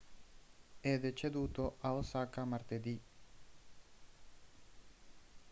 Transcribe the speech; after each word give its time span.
è 0.79 0.97
deceduto 0.97 1.77
a 1.81 1.93
osaka 1.93 2.43
martedì 2.43 2.99